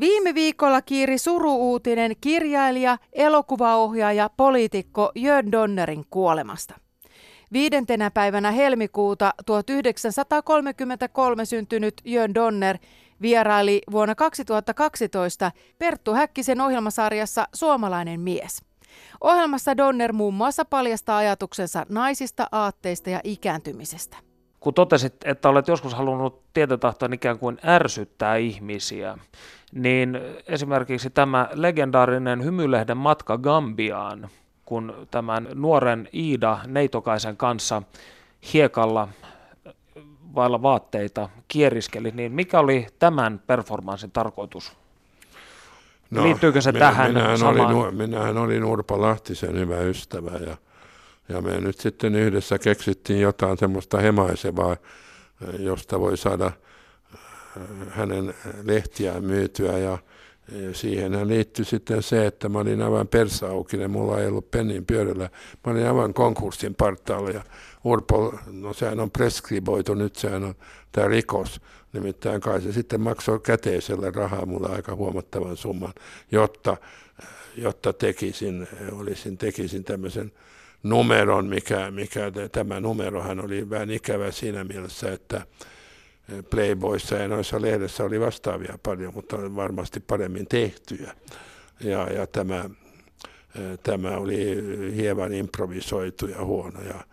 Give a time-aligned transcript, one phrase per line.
[0.00, 6.74] Viime viikolla kiiri suruuutinen kirjailija, elokuvaohjaaja, poliitikko Jörn Donnerin kuolemasta.
[7.52, 12.78] Viidentenä päivänä helmikuuta 1933 syntynyt Jörn Donner
[13.22, 18.62] vieraili vuonna 2012 Perttu Häkkisen ohjelmasarjassa Suomalainen mies.
[19.20, 24.16] Ohjelmassa Donner muun muassa paljastaa ajatuksensa naisista, aatteista ja ikääntymisestä.
[24.66, 29.18] Kun totesit, että olet joskus halunnut tietotahtoon ikään kuin ärsyttää ihmisiä,
[29.72, 34.28] niin esimerkiksi tämä legendaarinen hymylehden matka Gambiaan,
[34.64, 37.82] kun tämän nuoren Iida Neitokaisen kanssa
[38.52, 39.08] hiekalla
[40.34, 44.76] vailla vaatteita kieriskeli, niin mikä oli tämän performanssin tarkoitus?
[46.10, 47.74] No, Liittyykö se minä, tähän minähän samaan?
[47.74, 50.56] Olin, minähän olin Urpa Lahtisen hyvä ystävä ja,
[51.28, 54.76] ja me nyt sitten yhdessä keksittiin jotain semmoista hemaisevaa,
[55.58, 56.52] josta voi saada
[57.90, 58.34] hänen
[58.64, 59.98] lehtiään myytyä ja
[60.72, 65.30] siihen liittyi sitten se, että mä olin aivan persaukinen, mulla ei ollut pennin pyörällä.
[65.66, 67.42] Mä olin aivan konkurssin partaalla ja
[67.84, 70.54] Urpo, no sehän on preskriboitu, nyt sehän on
[70.92, 71.60] tämä rikos.
[71.92, 75.92] Nimittäin kai se sitten maksoi käteisellä rahaa mulle aika huomattavan summan,
[76.32, 76.76] jotta,
[77.56, 80.32] jotta tekisin, olisin, tekisin tämmöisen
[80.82, 85.46] numeron, mikä, mikä tämä numerohan oli vähän ikävä siinä mielessä, että
[86.50, 91.14] Playboyssa ja noissa lehdessä oli vastaavia paljon, mutta varmasti paremmin tehtyjä.
[91.80, 92.70] Ja, ja tämä,
[93.82, 94.56] tämä oli
[94.96, 97.04] hieman improvisoitu ja huono ja,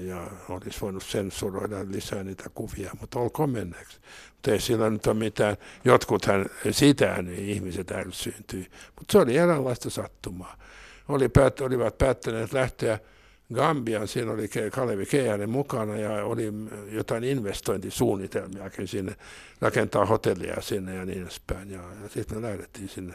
[0.00, 3.98] ja olisi voinut sensuroida lisää niitä kuvia, mutta olkoon menneeksi.
[4.32, 8.66] Mutta ei sillä nyt ole mitään, jotkuthan, sitähän ihmiset ärsyyntyi,
[8.98, 10.56] mutta se oli eräänlaista sattumaa.
[11.08, 12.98] Oli päät, olivat päättäneet lähteä
[13.54, 16.52] Gambian, siinä oli Kalevi Keijanen mukana ja oli
[16.90, 19.16] jotain investointisuunnitelmiakin sinne,
[19.60, 21.70] rakentaa hotellia sinne ja niin edespäin.
[21.70, 23.14] Ja, ja sitten me lähdettiin sinne.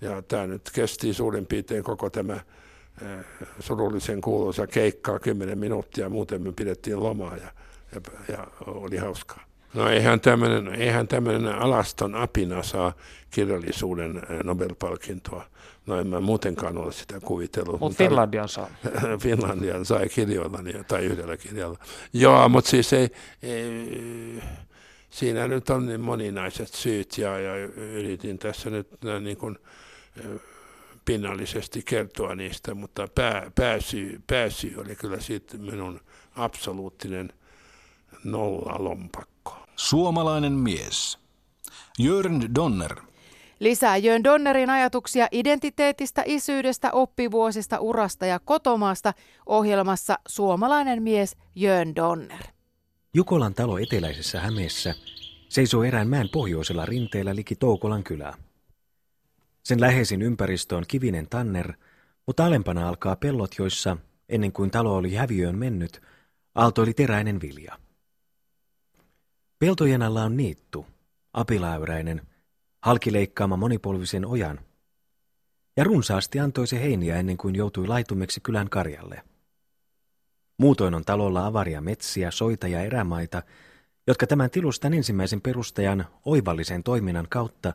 [0.00, 3.24] Ja tämä nyt kesti suurin piirtein koko tämä äh,
[3.60, 7.52] surullisen kuuluisa keikkaa 10 minuuttia, muuten me pidettiin lomaa ja,
[7.94, 9.44] ja, ja oli hauskaa.
[9.74, 12.92] No eihän tämmöinen, eihän tämmöinen alaston apina saa
[13.30, 15.42] kirjallisuuden Nobel-palkintoa.
[15.86, 17.80] No en mä muutenkaan ole sitä kuvitellut.
[17.80, 18.70] Mutta Finlandian saa.
[19.22, 21.78] Finlandian sai kirjoillani tai yhdellä kirjalla.
[22.12, 23.08] Joo, mutta siis ei,
[23.42, 24.42] ei,
[25.10, 28.88] siinä nyt on niin moninaiset syyt ja, ja yritin tässä nyt
[29.20, 29.58] niin kuin,
[31.08, 36.00] pinnallisesti kertoa niistä, mutta pää, pääsy, pääsy oli kyllä sitten minun
[36.36, 37.32] absoluuttinen
[38.24, 39.37] nolla lompakko.
[39.78, 41.18] Suomalainen mies.
[41.98, 42.96] Jörn Donner.
[43.60, 49.12] Lisää Jörn Donnerin ajatuksia identiteetistä, isyydestä, oppivuosista, urasta ja kotomaasta
[49.46, 52.42] ohjelmassa Suomalainen mies Jörn Donner.
[53.14, 54.94] Jukolan talo eteläisessä Hämeessä
[55.48, 58.34] seisoo erään mäen pohjoisella rinteellä liki Toukolan kylää.
[59.62, 61.72] Sen läheisin ympäristö on kivinen tanner,
[62.26, 63.96] mutta alempana alkaa pellot, joissa,
[64.28, 66.02] ennen kuin talo oli häviöön mennyt,
[66.54, 67.78] aaltoili teräinen vilja.
[69.58, 70.86] Peltojen alla on niittu,
[71.32, 72.22] apiläyräinen,
[72.82, 74.60] halkileikkaama monipolvisen ojan,
[75.76, 79.22] ja runsaasti antoi se heiniä ennen kuin joutui laitumeksi kylän karjalle.
[80.58, 83.42] Muutoin on talolla avaria metsiä, soita ja erämaita,
[84.06, 87.72] jotka tämän tilustan ensimmäisen perustajan oivallisen toiminnan kautta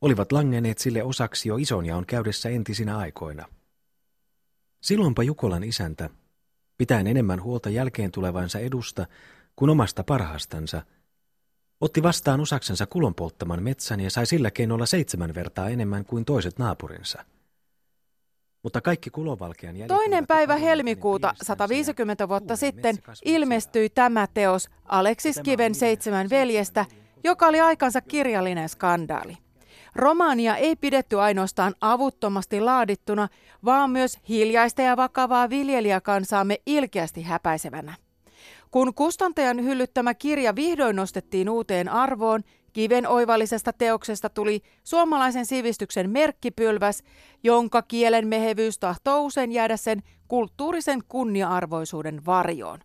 [0.00, 3.48] olivat langenneet sille osaksi jo ison jaon käydessä entisinä aikoina.
[4.80, 6.10] Silloinpa Jukolan isäntä,
[6.78, 9.06] pitäen enemmän huolta jälkeen tulevansa edusta
[9.56, 10.82] kuin omasta parhaastansa–
[11.82, 17.24] Otti vastaan osaksensa kulonpolttaman metsän ja sai sillä keinolla seitsemän vertaa enemmän kuin toiset naapurinsa.
[18.62, 26.30] Mutta kaikki kulovalkean Toinen päivä helmikuuta 150 vuotta sitten ilmestyi tämä teos Aleksis Kiven seitsemän
[26.30, 26.86] veljestä,
[27.24, 29.38] joka oli aikansa kirjallinen skandaali.
[29.96, 33.28] Romaania ei pidetty ainoastaan avuttomasti laadittuna,
[33.64, 37.94] vaan myös hiljaista ja vakavaa viljelijäkansaamme ilkeästi häpäisevänä.
[38.72, 47.02] Kun kustantajan hyllyttämä kirja vihdoin nostettiin uuteen arvoon, kiven oivallisesta teoksesta tuli suomalaisen sivistyksen merkkipylväs,
[47.42, 52.78] jonka kielen mehevyys tahtoo usein jäädä sen kulttuurisen kunnia-arvoisuuden varjoon.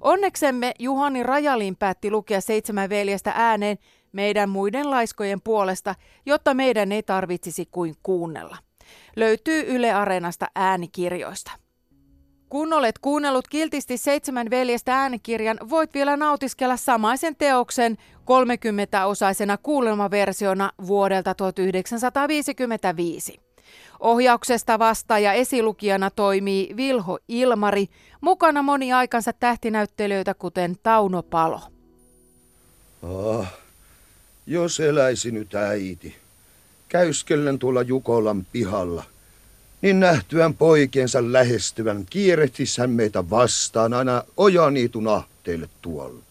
[0.00, 3.78] Onneksemme Juhani Rajalin päätti lukea seitsemän veljestä ääneen
[4.12, 5.94] meidän muiden laiskojen puolesta,
[6.26, 8.56] jotta meidän ei tarvitsisi kuin kuunnella.
[9.16, 11.63] Löytyy Yle Areenasta äänikirjoista.
[12.54, 21.34] Kun olet kuunnellut kiltisti seitsemän veljestä äänikirjan, voit vielä nautiskella samaisen teoksen 30-osaisena kuulemmaversiona vuodelta
[21.34, 23.40] 1955.
[24.00, 27.86] Ohjauksesta vastaaja esilukijana toimii Vilho Ilmari,
[28.20, 31.60] mukana moni aikansa tähtinäyttelijöitä kuten Tauno Palo.
[33.38, 33.52] Ah,
[34.46, 36.16] jos eläisi nyt äiti.
[36.88, 39.04] käyskellen tuolla Jukolan pihalla,
[39.84, 46.22] niin nähtyään poikiensa lähestyvän kiirehtis hän meitä vastaan aina ojaniitun ahteelle tuolla.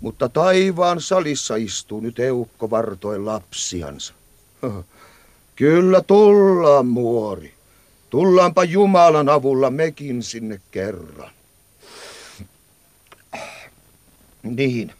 [0.00, 4.14] Mutta taivaan salissa istuu nyt eukko vartoen lapsiansa.
[5.56, 7.54] Kyllä tullaan, muori.
[8.10, 11.30] Tullaanpa Jumalan avulla mekin sinne kerran.
[14.42, 14.92] Niin.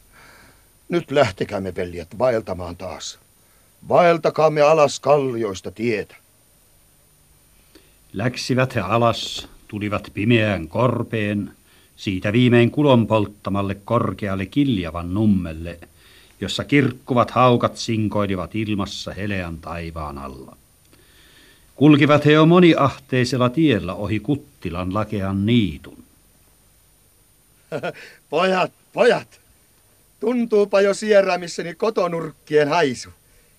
[0.88, 3.18] Nyt lähtekäämme, veljet, vaeltamaan taas.
[3.88, 6.21] Vaeltakaamme alas kallioista tietä.
[8.12, 11.52] Läksivät he alas, tulivat pimeään korpeen,
[11.96, 15.78] siitä viimein kulon polttamalle korkealle Kiljavan nummelle,
[16.40, 20.56] jossa kirkkuvat haukat sinkoilivat ilmassa heleän taivaan alla.
[21.74, 26.04] Kulkivat he jo moniahteisella tiellä ohi Kuttilan lakean niitun.
[28.30, 29.40] pojat, pojat,
[30.20, 33.10] tuntuupa jo sieräämissäni kotonurkkien haisu.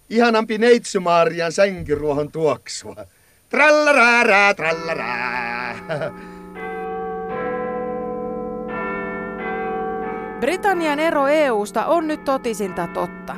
[0.09, 2.95] Ihanampi neitsymaarian sänkyruohon tuoksua.
[3.53, 5.75] Trallarää, trallarää.
[10.39, 13.35] Britannian ero EUsta on nyt totisinta totta.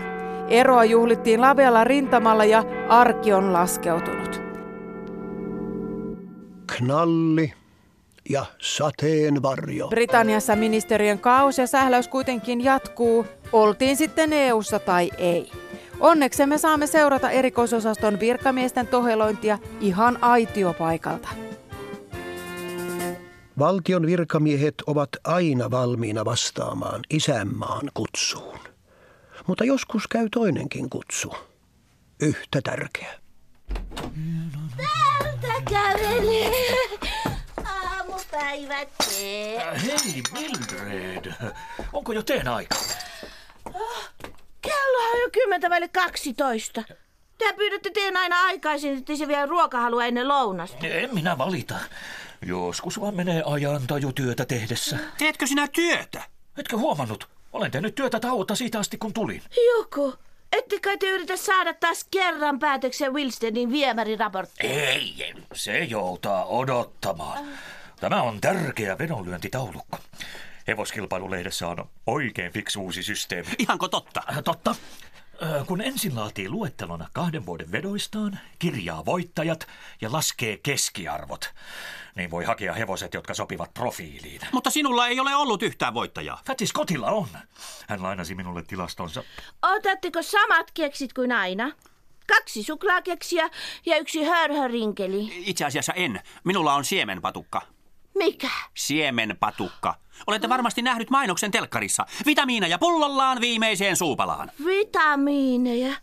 [0.48, 4.42] Eroa juhlittiin lavealla rintamalla ja arki on laskeutunut.
[6.78, 7.54] Knalli
[8.30, 9.88] ja sateenvarjo.
[9.88, 15.52] Britanniassa ministeriön kaos ja sähläys kuitenkin jatkuu, oltiin sitten EUssa tai ei.
[16.00, 21.28] Onneksi me saamme seurata erikoisosaston virkamiesten tohelointia ihan aitiopaikalta.
[23.60, 28.60] Valtion virkamiehet ovat aina valmiina vastaamaan isänmaan kutsuun.
[29.48, 31.34] Mutta joskus käy toinenkin kutsu.
[32.22, 33.14] Yhtä tärkeä.
[34.78, 36.52] Täältä kävelee.
[37.66, 39.68] Aamupäivät tee.
[39.68, 41.34] Äh, hei Mildred,
[41.94, 42.76] onko jo teen aika?
[45.36, 46.84] Kymmentä välillä 12.
[47.38, 50.88] Te pyydätte teen aina aikaisin, että se vie ruokahalua ennen lounasta.
[50.88, 51.76] En minä valita.
[52.46, 54.98] Joskus vaan menee ajantaju työtä tehdessä.
[55.18, 56.24] Teetkö sinä työtä?
[56.58, 57.30] Etkö huomannut?
[57.54, 59.42] Olen tehnyt työtä tauotta siitä asti, kun tulin.
[59.78, 60.14] Joku.
[60.52, 64.72] Ette kai te yritä saada taas kerran päätöksen Wilstenin viemäriraporttiin?
[64.72, 67.46] Ei, se joutaa odottamaan.
[68.00, 69.98] Tämä on tärkeä vedonlyöntitaulukko.
[70.68, 73.48] Hevoskilpailulehdessä on oikein fiksu uusi systeemi.
[73.60, 74.24] Ihanko totta?
[74.30, 74.76] Äh, totta.
[75.68, 79.68] Kun ensin laatii luettelona kahden vuoden vedoistaan, kirjaa voittajat
[80.02, 81.54] ja laskee keskiarvot,
[82.16, 84.42] niin voi hakea hevoset, jotka sopivat profiiliin.
[84.52, 86.42] Mutta sinulla ei ole ollut yhtään voittajaa.
[86.46, 87.28] Fatsi Scottilla on.
[87.88, 89.24] Hän lainasi minulle tilastonsa.
[89.62, 91.72] Otatteko samat keksit kuin aina?
[92.28, 93.50] Kaksi suklaakeksiä
[93.86, 95.44] ja yksi hörhörinkeli.
[95.46, 96.22] Itse asiassa en.
[96.44, 97.62] Minulla on siemenpatukka.
[98.16, 98.50] Mikä?
[98.74, 99.96] Siemenpatukka.
[100.28, 102.06] Olette varmasti nähnyt mainoksen telkkarissa.
[102.26, 104.52] Vitamiineja pullollaan viimeiseen suupalaan.
[104.66, 105.94] Vitamiineja?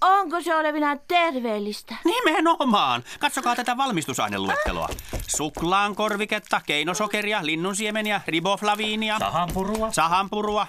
[0.00, 1.94] Onko se olevinaan terveellistä?
[2.04, 3.04] Nimenomaan.
[3.18, 4.88] Katsokaa tätä valmistusaineluetteloa.
[5.26, 9.18] Suklaankorviketta, keinosokeria, linnunsiemeniä, riboflaviinia.
[9.18, 9.92] Sahanpurua.
[9.92, 10.66] Sahanpurua.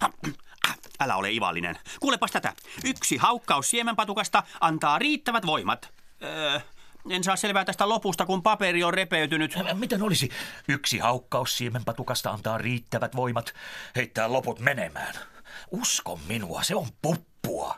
[1.00, 1.78] Älä ole ivallinen.
[2.00, 2.52] Kuulepas tätä.
[2.84, 5.88] Yksi haukkaus siemenpatukasta antaa riittävät voimat.
[6.22, 6.60] Öö,
[7.10, 9.54] en saa selvää tästä lopusta, kun paperi on repeytynyt.
[9.74, 10.28] Miten olisi?
[10.68, 13.54] Yksi haukkaus siemenpatukasta antaa riittävät voimat
[13.96, 15.14] heittää loput menemään.
[15.70, 17.76] Usko minua, se on puppua.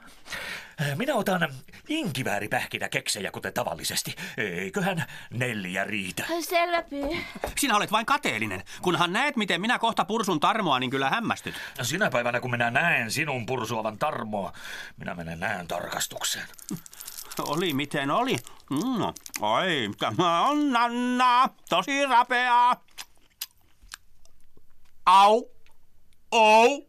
[0.95, 1.55] Minä otan
[1.89, 4.15] inkivääripähkinä keksejä, kuten tavallisesti.
[4.37, 6.25] Eiköhän neljä riitä.
[6.41, 7.25] Selvä pyy.
[7.59, 8.63] Sinä olet vain kateellinen.
[8.83, 11.55] Kunhan näet, miten minä kohta pursun tarmoa, niin kyllä hämmästyt.
[11.83, 14.53] Sinä päivänä, kun minä näen sinun pursuavan tarmoa,
[14.97, 16.47] minä menen näön tarkastukseen.
[17.43, 18.37] Oli miten oli.
[18.99, 21.49] No, ai, tämä on Nanna.
[21.69, 22.77] Tosi rapeaa.
[25.07, 25.43] Au.
[26.33, 26.87] Ou.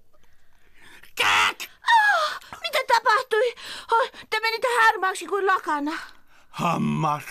[1.15, 1.57] Kääk!
[1.61, 3.53] Oh, mitä tapahtui?
[3.91, 5.91] Oh, te menitte härmääksi kuin lakana.
[6.49, 7.23] Hammas.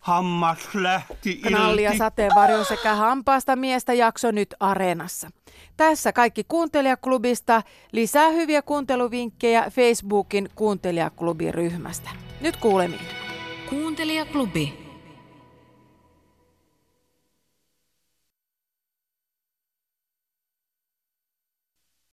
[0.00, 5.30] Hammas lähti Knalli ja sateenvarjo sekä hampaasta miestä jakso nyt Areenassa.
[5.76, 7.62] Tässä kaikki kuuntelijaklubista.
[7.92, 12.10] Lisää hyviä kuunteluvinkkejä Facebookin kuuntelijaklubiryhmästä.
[12.40, 13.00] Nyt kuulemiin.
[13.70, 14.89] Kuuntelijaklubi.